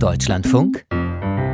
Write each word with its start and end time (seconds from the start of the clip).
Deutschlandfunk 0.00 0.86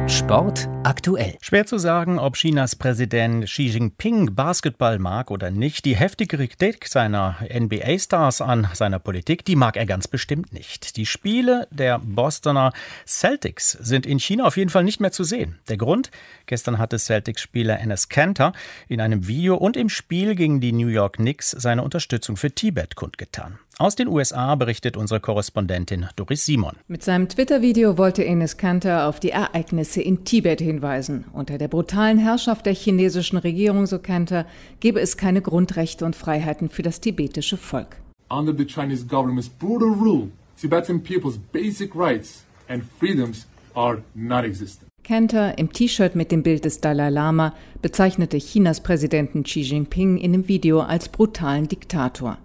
Sport 0.09 0.69
aktuell. 0.85 1.37
Schwer 1.41 1.67
zu 1.67 1.79
sagen, 1.79 2.21
ob 2.21 2.37
Chinas 2.37 2.77
Präsident 2.77 3.47
Xi 3.47 3.65
Jinping 3.65 4.37
Basketball 4.37 5.01
mag 5.01 5.33
oder 5.33 5.51
nicht. 5.51 5.85
Die 5.85 5.97
heftige 5.97 6.37
Kritik 6.37 6.87
seiner 6.87 7.39
NBA-Stars 7.53 8.41
an 8.41 8.69
seiner 8.73 9.01
Politik, 9.01 9.45
die 9.45 9.57
mag 9.57 9.77
er 9.77 9.85
ganz 9.85 10.07
bestimmt 10.07 10.53
nicht. 10.53 10.97
Die 10.97 11.07
Spiele 11.07 11.67
der 11.73 11.99
Bostoner 11.99 12.73
Celtics 13.05 13.73
sind 13.73 14.07
in 14.07 14.21
China 14.21 14.45
auf 14.45 14.57
jeden 14.57 14.71
Fall 14.71 14.85
nicht 14.85 15.01
mehr 15.01 15.11
zu 15.11 15.25
sehen. 15.25 15.59
Der 15.69 15.77
Grund? 15.77 16.13
Gestern 16.47 16.79
hatte 16.79 17.01
Celtics-Spieler 17.01 17.81
Enes 17.81 18.09
Kanter 18.09 18.53
in 18.87 19.01
einem 19.01 19.27
Video 19.27 19.57
und 19.57 19.77
im 19.77 19.89
Spiel 19.89 20.37
gegen 20.37 20.61
die 20.61 20.73
New 20.73 20.89
York 20.89 21.17
Knicks 21.17 21.51
seine 21.51 21.83
Unterstützung 21.83 22.37
für 22.37 22.53
Tibet 22.53 22.95
kundgetan. 22.95 23.59
Aus 23.79 23.95
den 23.95 24.09
USA 24.09 24.55
berichtet 24.55 24.97
unsere 24.97 25.21
Korrespondentin 25.21 26.07
Doris 26.17 26.47
Simon. 26.47 26.77
Mit 26.89 27.03
seinem 27.03 27.29
Twitter-Video 27.29 27.99
wollte 27.99 28.25
Enes 28.25 28.57
Kanter 28.57 29.07
auf 29.07 29.21
die 29.21 29.33
Ereignisse 29.33 30.01
in 30.01 30.25
Tibet 30.25 30.63
hinweisen. 30.63 31.27
Unter 31.35 31.59
der 31.59 31.69
brutalen 31.69 32.17
Herrschaft 32.17 32.65
der 32.65 32.75
chinesischen 32.75 33.37
Regierung, 33.37 33.85
so 33.85 33.99
Kanter, 33.99 34.47
gebe 34.81 34.99
es 34.99 35.19
keine 35.19 35.43
Grundrechte 35.43 36.07
und 36.07 36.17
Freiheiten 36.17 36.71
für 36.71 36.81
das 36.81 37.03
tibetische 37.03 37.59
Volk. 37.59 37.99
Under 38.31 38.55
the 38.57 38.65
Chinese 38.65 39.05
government's 39.05 39.51
brutal 39.51 39.93
rule, 39.93 40.31
Tibetan 40.59 41.03
people's 41.03 41.37
basic 41.53 41.95
rights 41.95 42.47
and 42.69 42.83
freedoms 42.99 43.47
are 43.75 44.03
not 44.15 44.47
existent. 44.47 44.91
Kanter 45.05 45.59
im 45.59 45.71
T-Shirt 45.71 46.17
mit 46.17 46.33
dem 46.33 46.43
Bild 46.43 46.65
des 46.65 46.81
Dalai 46.81 47.11
Lama 47.11 47.53
bezeichnete 47.83 48.39
Chinas 48.39 48.81
Präsidenten 48.81 49.43
Xi 49.43 49.61
Jinping 49.61 50.17
in 50.17 50.33
dem 50.33 50.49
Video 50.49 50.81
als 50.81 51.11
brutalen 51.11 51.69
Diktator. 51.69 52.39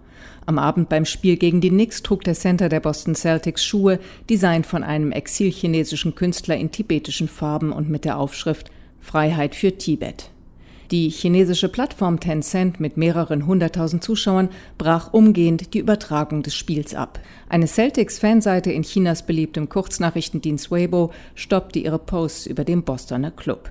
Am 0.46 0.58
Abend 0.58 0.88
beim 0.88 1.04
Spiel 1.04 1.36
gegen 1.36 1.60
die 1.60 1.70
Knicks 1.70 2.02
trug 2.02 2.24
der 2.24 2.34
Center 2.34 2.68
der 2.68 2.80
Boston 2.80 3.14
Celtics 3.14 3.64
Schuhe, 3.64 3.98
designt 4.28 4.66
von 4.66 4.82
einem 4.82 5.12
exilchinesischen 5.12 6.14
Künstler 6.14 6.56
in 6.56 6.70
tibetischen 6.70 7.28
Farben 7.28 7.72
und 7.72 7.88
mit 7.88 8.04
der 8.04 8.18
Aufschrift 8.18 8.70
Freiheit 9.00 9.54
für 9.54 9.76
Tibet. 9.76 10.30
Die 10.92 11.08
chinesische 11.08 11.70
Plattform 11.70 12.20
Tencent 12.20 12.78
mit 12.78 12.98
mehreren 12.98 13.46
hunderttausend 13.46 14.04
Zuschauern 14.04 14.50
brach 14.76 15.14
umgehend 15.14 15.72
die 15.72 15.78
Übertragung 15.78 16.42
des 16.42 16.54
Spiels 16.54 16.94
ab. 16.94 17.18
Eine 17.48 17.66
Celtics-Fanseite 17.66 18.70
in 18.70 18.82
Chinas 18.82 19.24
beliebtem 19.24 19.70
Kurznachrichtendienst 19.70 20.70
Weibo 20.70 21.10
stoppte 21.34 21.78
ihre 21.78 21.98
Posts 21.98 22.46
über 22.46 22.64
den 22.64 22.82
Bostoner 22.82 23.30
Club. 23.30 23.70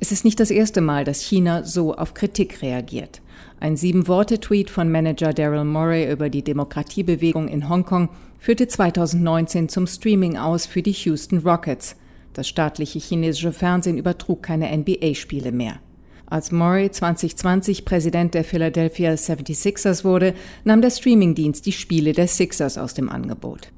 Es 0.00 0.10
ist 0.10 0.24
nicht 0.24 0.40
das 0.40 0.50
erste 0.50 0.80
Mal, 0.80 1.04
dass 1.04 1.20
China 1.20 1.64
so 1.64 1.94
auf 1.94 2.14
Kritik 2.14 2.62
reagiert. 2.62 3.20
Ein 3.60 3.76
Sieben-Worte-Tweet 3.76 4.70
von 4.70 4.90
Manager 4.90 5.32
Daryl 5.32 5.64
Morey 5.64 6.10
über 6.10 6.28
die 6.28 6.42
Demokratiebewegung 6.42 7.48
in 7.48 7.68
Hongkong 7.68 8.08
führte 8.38 8.68
2019 8.68 9.68
zum 9.68 9.86
Streaming 9.86 10.36
aus 10.36 10.66
für 10.66 10.82
die 10.82 10.92
Houston 10.92 11.38
Rockets. 11.38 11.96
Das 12.34 12.48
staatliche 12.48 12.98
chinesische 12.98 13.52
Fernsehen 13.52 13.96
übertrug 13.96 14.42
keine 14.42 14.76
NBA-Spiele 14.76 15.52
mehr. 15.52 15.80
Als 16.26 16.52
Morey 16.52 16.90
2020 16.90 17.84
Präsident 17.84 18.34
der 18.34 18.44
Philadelphia 18.44 19.12
76ers 19.12 20.04
wurde, 20.04 20.34
nahm 20.64 20.82
der 20.82 20.90
Streamingdienst 20.90 21.64
die 21.64 21.72
Spiele 21.72 22.12
der 22.12 22.28
Sixers 22.28 22.76
aus 22.76 22.94
dem 22.94 23.08
Angebot. 23.08 23.70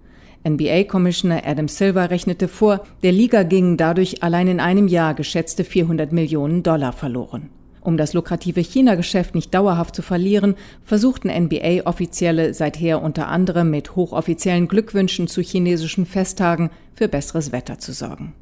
NBA-Commissioner 0.46 1.42
Adam 1.44 1.66
Silver 1.66 2.10
rechnete 2.10 2.46
vor, 2.46 2.86
der 3.02 3.12
Liga 3.12 3.42
gingen 3.42 3.76
dadurch 3.76 4.22
allein 4.22 4.46
in 4.46 4.60
einem 4.60 4.86
Jahr 4.86 5.14
geschätzte 5.14 5.64
400 5.64 6.12
Millionen 6.12 6.62
Dollar 6.62 6.92
verloren. 6.92 7.50
Um 7.86 7.96
das 7.96 8.14
lukrative 8.14 8.58
China-Geschäft 8.62 9.36
nicht 9.36 9.54
dauerhaft 9.54 9.94
zu 9.94 10.02
verlieren, 10.02 10.56
versuchten 10.82 11.28
NBA-Offizielle 11.28 12.52
seither 12.52 13.00
unter 13.00 13.28
anderem 13.28 13.70
mit 13.70 13.94
hochoffiziellen 13.94 14.66
Glückwünschen 14.66 15.28
zu 15.28 15.40
chinesischen 15.40 16.04
Festtagen 16.04 16.70
für 16.94 17.06
besseres 17.06 17.52
Wetter 17.52 17.78
zu 17.78 17.92
sorgen. 17.92 18.34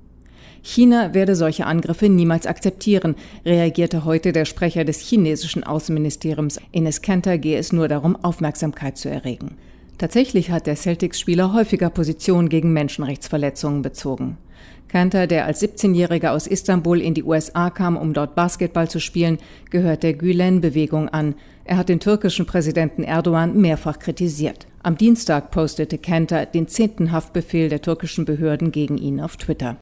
China 0.63 1.13
werde 1.13 1.37
solche 1.37 1.67
Angriffe 1.67 2.09
niemals 2.09 2.47
akzeptieren, 2.47 3.17
reagierte 3.45 4.07
heute 4.07 4.33
der 4.33 4.47
Sprecher 4.47 4.87
des 4.87 5.01
chinesischen 5.01 5.63
Außenministeriums. 5.63 6.59
Ines 6.73 7.03
Kenter 7.03 7.37
gehe 7.37 7.59
es 7.59 7.71
nur 7.71 7.87
darum, 7.87 8.17
Aufmerksamkeit 8.17 8.97
zu 8.97 9.11
erregen. 9.11 9.59
Tatsächlich 9.99 10.51
hat 10.53 10.67
der 10.67 10.77
Celtics-Spieler 10.77 11.53
häufiger 11.53 11.91
Positionen 11.91 12.49
gegen 12.49 12.73
Menschenrechtsverletzungen 12.73 13.83
bezogen. 13.83 14.39
Kanter, 14.95 15.27
der 15.27 15.45
als 15.45 15.61
17-Jähriger 15.61 16.29
aus 16.29 16.47
Istanbul 16.47 17.01
in 17.01 17.15
die 17.15 17.25
USA 17.25 17.69
kam, 17.69 17.97
um 17.97 18.15
dort 18.15 18.37
Basketball 18.37 18.89
zu 18.89 19.01
spielen, 19.01 19.39
gehört 19.69 20.05
der 20.05 20.13
Gülen-Bewegung 20.13 21.09
an. 21.09 21.35
Er 21.65 21.79
hat 21.79 21.89
den 21.89 21.99
türkischen 21.99 22.47
Präsidenten 22.47 23.03
Erdogan 23.03 23.61
mehrfach 23.61 23.99
kritisiert. 23.99 24.69
Am 24.85 24.97
Dienstag 24.97 25.51
postete 25.51 25.99
Kanter 25.99 26.47
den 26.47 26.69
zehnten 26.69 27.11
Haftbefehl 27.11 27.69
der 27.69 27.83
türkischen 27.83 28.25
Behörden 28.25 28.71
gegen 28.71 28.97
ihn 28.97 29.21
auf 29.21 29.37
Twitter. 29.37 29.79